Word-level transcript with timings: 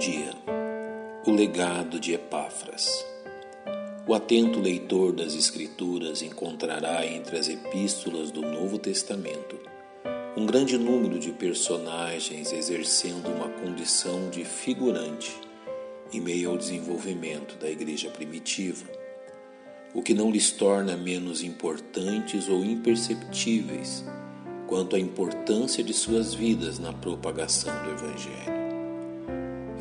dia, 0.00 0.32
o 1.26 1.30
legado 1.30 2.00
de 2.00 2.14
Epáfras. 2.14 3.04
O 4.08 4.14
atento 4.14 4.58
leitor 4.58 5.12
das 5.12 5.34
Escrituras 5.34 6.22
encontrará 6.22 7.04
entre 7.04 7.36
as 7.36 7.50
epístolas 7.50 8.30
do 8.30 8.40
Novo 8.40 8.78
Testamento 8.78 9.58
um 10.34 10.46
grande 10.46 10.78
número 10.78 11.18
de 11.18 11.32
personagens 11.32 12.50
exercendo 12.50 13.28
uma 13.28 13.50
condição 13.50 14.30
de 14.30 14.42
figurante 14.42 15.38
em 16.10 16.18
meio 16.18 16.48
ao 16.48 16.56
desenvolvimento 16.56 17.58
da 17.58 17.68
igreja 17.68 18.08
primitiva, 18.08 18.86
o 19.92 20.00
que 20.02 20.14
não 20.14 20.30
lhes 20.30 20.50
torna 20.50 20.96
menos 20.96 21.42
importantes 21.42 22.48
ou 22.48 22.64
imperceptíveis 22.64 24.02
quanto 24.66 24.96
à 24.96 24.98
importância 24.98 25.84
de 25.84 25.92
suas 25.92 26.32
vidas 26.32 26.78
na 26.78 26.90
propagação 26.90 27.70
do 27.84 27.90
Evangelho. 27.90 28.59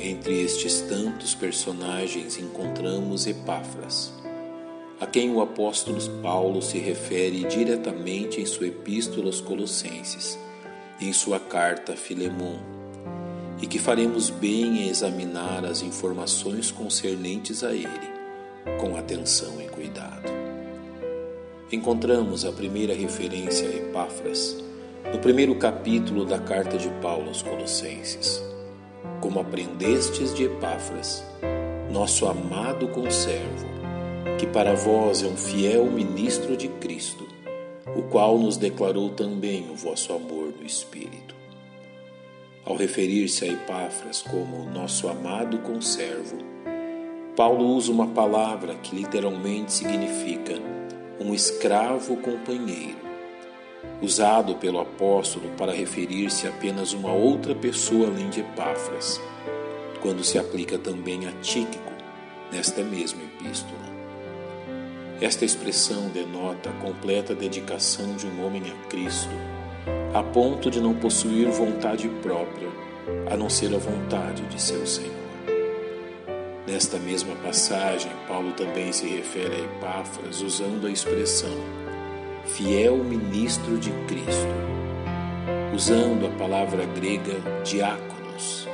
Entre 0.00 0.42
estes 0.42 0.80
tantos 0.82 1.34
personagens 1.34 2.38
encontramos 2.38 3.26
Epáfras, 3.26 4.12
a 5.00 5.06
quem 5.06 5.34
o 5.34 5.40
apóstolo 5.40 5.98
Paulo 6.22 6.62
se 6.62 6.78
refere 6.78 7.42
diretamente 7.44 8.40
em 8.40 8.46
sua 8.46 8.68
epístola 8.68 9.26
aos 9.26 9.40
Colossenses 9.40 10.38
em 11.00 11.12
sua 11.12 11.40
carta 11.40 11.94
a 11.94 11.96
Filemon, 11.96 12.58
e 13.60 13.66
que 13.66 13.78
faremos 13.78 14.30
bem 14.30 14.84
em 14.84 14.88
examinar 14.88 15.64
as 15.64 15.82
informações 15.82 16.70
concernentes 16.70 17.64
a 17.64 17.72
ele, 17.72 18.08
com 18.80 18.96
atenção 18.96 19.60
e 19.60 19.68
cuidado. 19.68 20.28
Encontramos 21.72 22.44
a 22.44 22.52
primeira 22.52 22.94
referência 22.94 23.68
a 23.68 23.76
Epáfras 23.76 24.56
no 25.12 25.18
primeiro 25.18 25.56
capítulo 25.56 26.24
da 26.24 26.38
carta 26.38 26.78
de 26.78 26.88
Paulo 27.00 27.28
aos 27.28 27.42
Colossenses 27.42 28.42
como 29.20 29.40
aprendestes 29.40 30.34
de 30.34 30.44
Epáfras, 30.44 31.24
nosso 31.90 32.26
amado 32.26 32.88
conservo, 32.88 33.66
que 34.38 34.46
para 34.46 34.74
vós 34.74 35.22
é 35.22 35.26
um 35.26 35.36
fiel 35.36 35.86
ministro 35.86 36.56
de 36.56 36.68
Cristo, 36.68 37.26
o 37.96 38.02
qual 38.02 38.38
nos 38.38 38.56
declarou 38.56 39.10
também 39.10 39.68
o 39.70 39.74
vosso 39.74 40.12
amor 40.12 40.52
no 40.58 40.64
Espírito. 40.64 41.34
Ao 42.64 42.76
referir-se 42.76 43.44
a 43.44 43.48
Epáfras 43.48 44.22
como 44.22 44.70
nosso 44.70 45.08
amado 45.08 45.58
conservo, 45.58 46.36
Paulo 47.34 47.66
usa 47.66 47.90
uma 47.90 48.08
palavra 48.08 48.74
que 48.76 48.94
literalmente 48.94 49.72
significa 49.72 50.54
um 51.20 51.32
escravo 51.34 52.16
companheiro 52.18 53.07
usado 54.00 54.54
pelo 54.54 54.80
apóstolo 54.80 55.48
para 55.56 55.72
referir-se 55.72 56.46
a 56.46 56.50
apenas 56.50 56.92
uma 56.92 57.12
outra 57.12 57.54
pessoa 57.54 58.08
além 58.08 58.28
de 58.28 58.40
Epáfras, 58.40 59.20
quando 60.00 60.22
se 60.22 60.38
aplica 60.38 60.78
também 60.78 61.26
a 61.26 61.32
Tíquico 61.42 61.92
nesta 62.52 62.82
mesma 62.82 63.22
epístola. 63.22 63.88
Esta 65.20 65.44
expressão 65.44 66.08
denota 66.10 66.70
a 66.70 66.72
completa 66.74 67.34
dedicação 67.34 68.14
de 68.14 68.26
um 68.26 68.46
homem 68.46 68.62
a 68.70 68.88
Cristo, 68.88 69.34
a 70.14 70.22
ponto 70.22 70.70
de 70.70 70.80
não 70.80 70.94
possuir 70.94 71.48
vontade 71.48 72.08
própria, 72.22 72.68
a 73.28 73.36
não 73.36 73.50
ser 73.50 73.74
a 73.74 73.78
vontade 73.78 74.42
de 74.42 74.62
seu 74.62 74.86
Senhor. 74.86 75.18
Nesta 76.66 76.98
mesma 76.98 77.34
passagem, 77.36 78.12
Paulo 78.28 78.52
também 78.52 78.92
se 78.92 79.08
refere 79.08 79.56
a 79.56 79.64
Epáfras 79.64 80.40
usando 80.40 80.86
a 80.86 80.90
expressão 80.90 81.87
fiel 82.48 82.96
ministro 82.96 83.78
de 83.78 83.90
Cristo, 84.06 84.54
usando 85.74 86.26
a 86.26 86.30
palavra 86.30 86.84
grega 86.86 87.34
diáconos, 87.62 88.66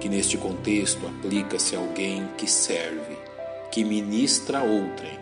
que 0.00 0.08
neste 0.08 0.36
contexto 0.38 1.06
aplica-se 1.06 1.76
a 1.76 1.78
alguém 1.78 2.26
que 2.36 2.50
serve, 2.50 3.16
que 3.70 3.84
ministra 3.84 4.60
a 4.60 4.62
outrem, 4.62 5.18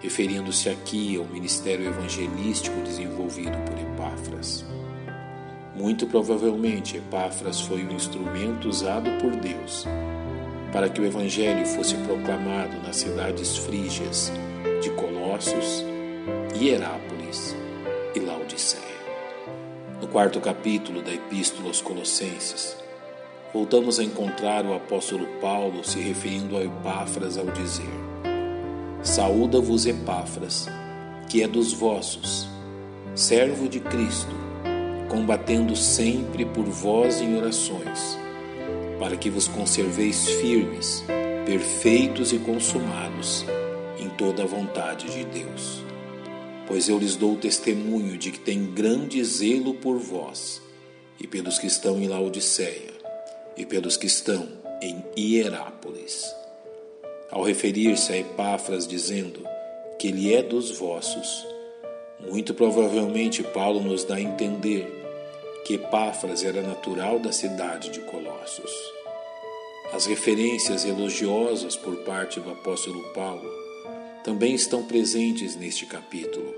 referindo-se 0.00 0.68
aqui 0.68 1.16
ao 1.16 1.24
ministério 1.24 1.86
evangelístico 1.86 2.80
desenvolvido 2.80 3.56
por 3.66 3.78
Epáfras. 3.78 4.64
Muito 5.74 6.06
provavelmente, 6.06 6.96
Epáfras 6.96 7.60
foi 7.60 7.84
o 7.84 7.92
instrumento 7.92 8.68
usado 8.68 9.10
por 9.20 9.36
Deus 9.36 9.86
para 10.72 10.88
que 10.88 11.00
o 11.00 11.06
Evangelho 11.06 11.64
fosse 11.64 11.94
proclamado 11.96 12.76
nas 12.82 12.96
cidades 12.96 13.56
frígias 13.56 14.30
de 14.82 14.90
Colossos 14.90 15.82
e 16.60 16.68
Herápolis 16.68 17.17
e 18.14 18.20
Laodiceia. 18.20 18.82
No 20.00 20.08
quarto 20.08 20.40
capítulo 20.40 21.02
da 21.02 21.12
Epístola 21.12 21.68
aos 21.68 21.82
Colossenses, 21.82 22.74
voltamos 23.52 23.98
a 23.98 24.04
encontrar 24.04 24.64
o 24.64 24.72
apóstolo 24.72 25.26
Paulo 25.38 25.84
se 25.84 25.98
referindo 25.98 26.56
a 26.56 26.64
Epáfras 26.64 27.36
ao 27.36 27.44
dizer: 27.46 27.90
Saúda-vos, 29.02 29.84
Epáfras, 29.84 30.68
que 31.28 31.42
é 31.42 31.48
dos 31.48 31.74
vossos, 31.74 32.48
servo 33.14 33.68
de 33.68 33.80
Cristo, 33.80 34.34
combatendo 35.10 35.76
sempre 35.76 36.46
por 36.46 36.64
vós 36.64 37.20
em 37.20 37.36
orações, 37.36 38.18
para 38.98 39.18
que 39.18 39.28
vos 39.28 39.46
conserveis 39.46 40.26
firmes, 40.40 41.04
perfeitos 41.44 42.32
e 42.32 42.38
consumados 42.38 43.44
em 43.98 44.08
toda 44.08 44.44
a 44.44 44.46
vontade 44.46 45.10
de 45.10 45.24
Deus 45.24 45.88
pois 46.68 46.86
eu 46.86 46.98
lhes 46.98 47.16
dou 47.16 47.34
testemunho 47.34 48.18
de 48.18 48.30
que 48.30 48.40
tem 48.40 48.66
grande 48.74 49.24
zelo 49.24 49.72
por 49.72 49.96
vós, 49.96 50.60
e 51.18 51.26
pelos 51.26 51.58
que 51.58 51.66
estão 51.66 51.98
em 51.98 52.06
Laodiceia, 52.06 52.92
e 53.56 53.64
pelos 53.64 53.96
que 53.96 54.06
estão 54.06 54.46
em 54.82 55.02
Hierápolis. 55.16 56.30
Ao 57.30 57.42
referir-se 57.42 58.12
a 58.12 58.18
Epáfras 58.18 58.86
dizendo 58.86 59.42
que 59.98 60.08
ele 60.08 60.32
é 60.32 60.42
dos 60.42 60.70
vossos, 60.78 61.46
muito 62.20 62.52
provavelmente 62.52 63.42
Paulo 63.42 63.80
nos 63.80 64.04
dá 64.04 64.16
a 64.16 64.20
entender 64.20 64.86
que 65.64 65.74
Epáfras 65.74 66.44
era 66.44 66.62
natural 66.62 67.18
da 67.18 67.32
cidade 67.32 67.90
de 67.90 68.00
Colossos. 68.00 68.70
As 69.92 70.04
referências 70.04 70.84
elogiosas 70.84 71.76
por 71.76 71.96
parte 72.04 72.38
do 72.40 72.50
apóstolo 72.50 73.02
Paulo 73.14 73.67
também 74.24 74.54
estão 74.54 74.82
presentes 74.82 75.56
neste 75.56 75.86
capítulo, 75.86 76.54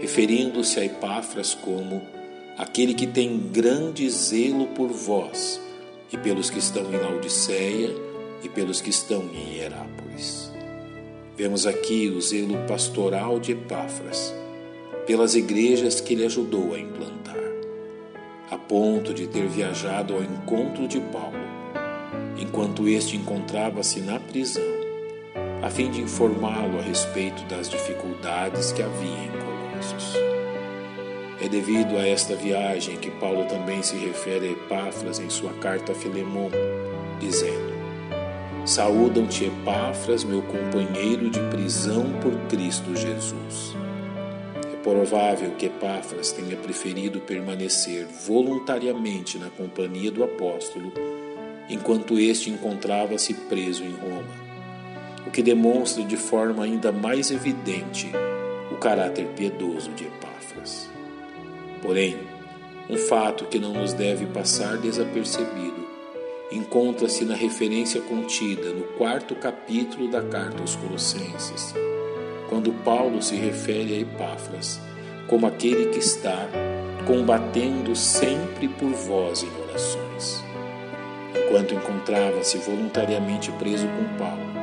referindo-se 0.00 0.80
a 0.80 0.84
Epáfras 0.84 1.54
como 1.54 2.02
aquele 2.56 2.94
que 2.94 3.06
tem 3.06 3.38
grande 3.38 4.08
zelo 4.10 4.66
por 4.68 4.88
vós 4.88 5.60
e 6.12 6.16
pelos 6.16 6.50
que 6.50 6.58
estão 6.58 6.82
em 6.92 6.96
Laodiceia 6.96 7.94
e 8.42 8.48
pelos 8.48 8.80
que 8.80 8.90
estão 8.90 9.22
em 9.32 9.56
Hierápolis. 9.56 10.52
Vemos 11.36 11.66
aqui 11.66 12.08
o 12.08 12.20
zelo 12.20 12.56
pastoral 12.66 13.38
de 13.38 13.52
Epáfras 13.52 14.34
pelas 15.06 15.34
igrejas 15.34 16.00
que 16.00 16.14
ele 16.14 16.26
ajudou 16.26 16.74
a 16.74 16.80
implantar, 16.80 17.36
a 18.50 18.58
ponto 18.58 19.14
de 19.14 19.26
ter 19.26 19.46
viajado 19.46 20.14
ao 20.14 20.22
encontro 20.22 20.88
de 20.88 21.00
Paulo, 21.00 21.38
enquanto 22.38 22.88
este 22.88 23.16
encontrava-se 23.16 24.00
na 24.00 24.18
prisão 24.18 24.77
a 25.62 25.70
fim 25.70 25.90
de 25.90 26.00
informá-lo 26.00 26.78
a 26.78 26.82
respeito 26.82 27.42
das 27.44 27.68
dificuldades 27.68 28.70
que 28.70 28.82
havia 28.82 29.24
em 29.24 29.30
Colossos. 29.30 30.14
É 31.40 31.48
devido 31.48 31.96
a 31.96 32.06
esta 32.06 32.36
viagem 32.36 32.96
que 32.96 33.10
Paulo 33.10 33.44
também 33.46 33.82
se 33.82 33.96
refere 33.96 34.48
a 34.48 34.52
Epáfras 34.52 35.18
em 35.18 35.28
sua 35.28 35.52
carta 35.54 35.92
a 35.92 35.94
Filemon, 35.94 36.50
dizendo: 37.18 37.72
Saúdam-te, 38.64 39.46
Epáfras, 39.46 40.22
meu 40.22 40.42
companheiro 40.42 41.28
de 41.30 41.40
prisão 41.50 42.04
por 42.20 42.32
Cristo 42.48 42.94
Jesus. 42.94 43.76
É 44.72 44.76
provável 44.76 45.52
que 45.52 45.66
Epáfras 45.66 46.32
tenha 46.32 46.56
preferido 46.56 47.20
permanecer 47.20 48.06
voluntariamente 48.06 49.38
na 49.38 49.50
companhia 49.50 50.10
do 50.10 50.22
apóstolo 50.22 50.92
enquanto 51.68 52.18
este 52.18 52.48
encontrava-se 52.48 53.34
preso 53.34 53.84
em 53.84 53.92
Roma 53.92 54.47
o 55.26 55.30
que 55.30 55.42
demonstra 55.42 56.02
de 56.02 56.16
forma 56.16 56.64
ainda 56.64 56.92
mais 56.92 57.30
evidente 57.30 58.10
o 58.70 58.76
caráter 58.76 59.26
piedoso 59.36 59.90
de 59.92 60.04
Epáfras. 60.04 60.88
Porém, 61.82 62.16
um 62.88 62.96
fato 62.96 63.44
que 63.44 63.58
não 63.58 63.74
nos 63.74 63.92
deve 63.92 64.26
passar 64.26 64.78
desapercebido 64.78 65.86
encontra-se 66.50 67.24
na 67.24 67.34
referência 67.34 68.00
contida 68.00 68.72
no 68.72 68.84
quarto 68.96 69.34
capítulo 69.34 70.08
da 70.08 70.22
carta 70.22 70.62
aos 70.62 70.76
Colossenses, 70.76 71.74
quando 72.48 72.72
Paulo 72.72 73.20
se 73.20 73.36
refere 73.36 73.94
a 73.94 73.98
Epáfras 73.98 74.80
como 75.28 75.46
aquele 75.46 75.90
que 75.90 75.98
está 75.98 76.48
combatendo 77.06 77.94
sempre 77.94 78.66
por 78.66 78.90
vós 78.90 79.42
em 79.42 79.62
orações. 79.62 80.42
Enquanto 81.36 81.74
encontrava-se 81.74 82.56
voluntariamente 82.58 83.52
preso 83.52 83.86
com 83.88 84.16
Paulo, 84.18 84.57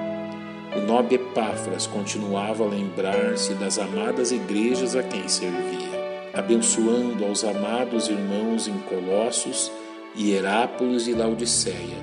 o 0.76 0.82
nobre 0.82 1.16
Epáfras 1.16 1.88
continuava 1.88 2.66
a 2.66 2.68
lembrar-se 2.68 3.54
das 3.54 3.80
amadas 3.80 4.32
igrejas 4.32 4.96
a 4.96 5.02
quem 5.02 5.28
servia, 5.28 6.30
abençoando 6.34 7.24
aos 7.24 7.44
amados 7.44 8.10
irmãos 8.10 8.68
em 8.68 8.78
Colossos, 8.80 9.72
Hierápolis 10.18 11.08
e 11.08 11.14
Laodiceia, 11.14 11.98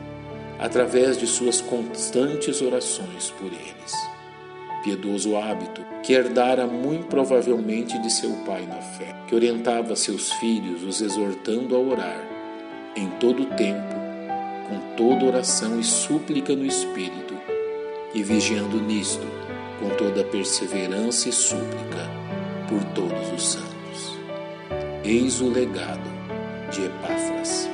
através 0.59 1.19
de 1.19 1.27
suas 1.27 1.61
constantes 1.61 2.63
orações 2.63 3.31
por 3.39 3.49
eles. 3.49 3.93
Piedoso 4.83 5.37
hábito 5.37 5.85
que 6.03 6.13
herdara 6.13 6.67
muito 6.67 7.07
provavelmente 7.07 7.99
de 7.99 8.11
seu 8.11 8.31
pai 8.47 8.67
na 8.67 8.81
fé, 8.81 9.15
que 9.29 9.35
orientava 9.35 9.95
seus 9.95 10.33
filhos, 10.33 10.83
os 10.83 11.01
exortando 11.01 11.77
a 11.77 11.79
orar 11.79 12.29
em 12.97 13.09
todo 13.21 13.43
o 13.43 13.47
tempo, 13.47 13.95
com 14.69 14.97
toda 14.97 15.27
oração 15.27 15.79
e 15.79 15.85
súplica 15.85 16.55
no 16.55 16.67
Espírito, 16.67 17.35
e 18.15 18.23
vigiando 18.23 18.81
nisto 18.81 19.27
com 19.81 19.91
toda 19.91 20.25
perseverança 20.25 21.29
e 21.29 21.33
súplica 21.33 22.11
por 22.69 22.83
todos 22.95 23.33
os 23.33 23.47
santos. 23.53 24.19
Eis 25.05 25.41
o 25.41 25.49
legado 25.49 26.11
de 26.71 26.85
Epáfras. 26.85 27.69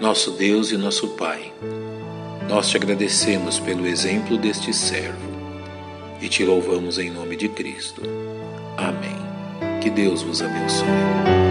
Nosso 0.00 0.32
Deus 0.32 0.72
e 0.72 0.76
nosso 0.76 1.08
Pai, 1.10 1.52
nós 2.48 2.68
te 2.68 2.76
agradecemos 2.76 3.58
pelo 3.60 3.86
exemplo 3.86 4.36
deste 4.36 4.72
servo 4.74 5.32
e 6.20 6.28
te 6.28 6.44
louvamos 6.44 6.98
em 6.98 7.10
nome 7.10 7.36
de 7.36 7.48
Cristo. 7.48 8.02
Amém. 8.76 9.16
Que 9.80 9.90
Deus 9.90 10.22
vos 10.22 10.42
abençoe. 10.42 11.43